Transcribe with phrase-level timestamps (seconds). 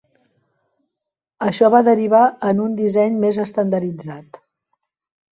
[1.47, 4.41] Això va derivar en un disseny més estandarditzat.